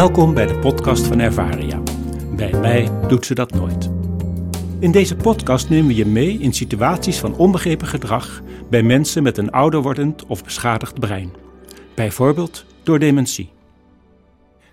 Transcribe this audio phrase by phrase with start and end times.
[0.00, 1.82] Welkom bij de podcast van Ervaria.
[2.36, 3.90] Bij mij doet ze dat nooit.
[4.78, 9.38] In deze podcast nemen we je mee in situaties van onbegrepen gedrag bij mensen met
[9.38, 11.32] een ouder wordend of beschadigd brein.
[11.94, 13.50] Bijvoorbeeld door dementie.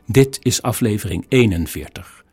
[0.06, 2.24] Dit is aflevering 41.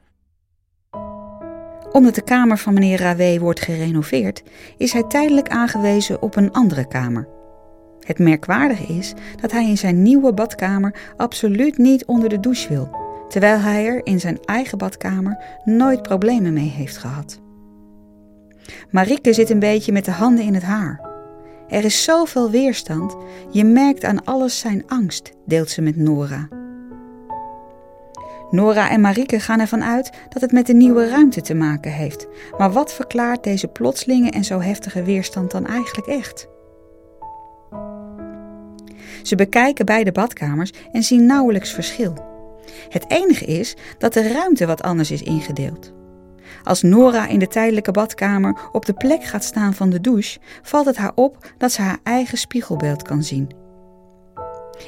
[1.92, 4.42] Omdat de kamer van meneer Rawé wordt gerenoveerd,
[4.78, 7.28] is hij tijdelijk aangewezen op een andere kamer.
[8.04, 12.90] Het merkwaardige is dat hij in zijn nieuwe badkamer absoluut niet onder de douche wil,
[13.28, 17.40] terwijl hij er in zijn eigen badkamer nooit problemen mee heeft gehad.
[18.90, 21.12] Marieke zit een beetje met de handen in het haar.
[21.68, 23.16] Er is zoveel weerstand,
[23.50, 26.48] je merkt aan alles zijn angst, deelt ze met Nora.
[28.50, 32.26] Nora en Marieke gaan ervan uit dat het met de nieuwe ruimte te maken heeft.
[32.58, 36.48] Maar wat verklaart deze plotselinge en zo heftige weerstand dan eigenlijk echt?
[39.22, 42.32] Ze bekijken beide badkamers en zien nauwelijks verschil.
[42.88, 45.92] Het enige is dat de ruimte wat anders is ingedeeld.
[46.62, 50.86] Als Nora in de tijdelijke badkamer op de plek gaat staan van de douche, valt
[50.86, 53.50] het haar op dat ze haar eigen spiegelbeeld kan zien.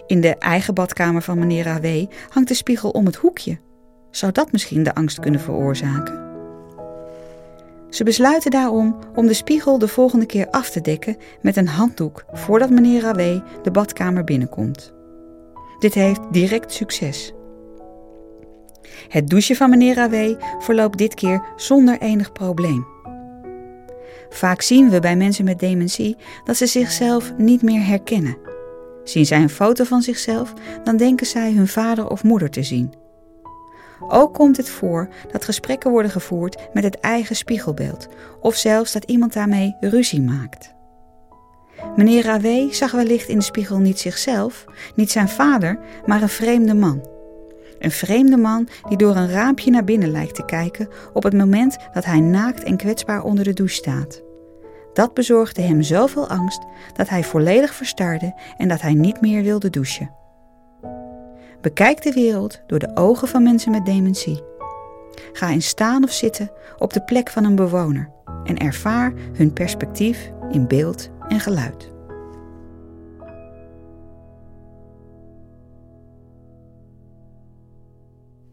[0.06, 2.06] In de eigen badkamer van meneer A.W.
[2.28, 3.58] hangt de spiegel om het hoekje.
[4.10, 6.25] Zou dat misschien de angst kunnen veroorzaken?
[7.96, 12.24] Ze besluiten daarom om de spiegel de volgende keer af te dekken met een handdoek
[12.32, 14.92] voordat meneer Rawé de badkamer binnenkomt.
[15.78, 17.32] Dit heeft direct succes.
[19.08, 22.86] Het douchen van meneer Rawé verloopt dit keer zonder enig probleem.
[24.28, 28.36] Vaak zien we bij mensen met dementie dat ze zichzelf niet meer herkennen.
[29.04, 30.52] Zien zij een foto van zichzelf,
[30.84, 32.92] dan denken zij hun vader of moeder te zien.
[34.00, 38.08] Ook komt het voor dat gesprekken worden gevoerd met het eigen spiegelbeeld,
[38.40, 40.74] of zelfs dat iemand daarmee ruzie maakt.
[41.96, 46.74] Meneer Rawé zag wellicht in de spiegel niet zichzelf, niet zijn vader, maar een vreemde
[46.74, 47.06] man.
[47.78, 51.76] Een vreemde man die door een raampje naar binnen lijkt te kijken op het moment
[51.92, 54.22] dat hij naakt en kwetsbaar onder de douche staat.
[54.92, 56.62] Dat bezorgde hem zoveel angst
[56.94, 60.10] dat hij volledig verstarde en dat hij niet meer wilde douchen.
[61.66, 64.42] Bekijk de wereld door de ogen van mensen met dementie.
[65.32, 68.10] Ga in staan of zitten op de plek van een bewoner
[68.44, 71.92] en ervaar hun perspectief in beeld en geluid.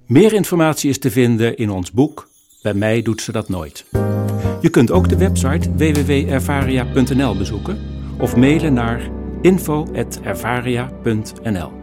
[0.06, 2.28] Meer informatie is te vinden in ons boek
[2.62, 3.86] Bij mij doet ze dat nooit.
[4.62, 7.80] Je kunt ook de website www.ervaria.nl bezoeken
[8.20, 9.10] of mailen naar
[9.42, 11.83] info.ervaria.nl.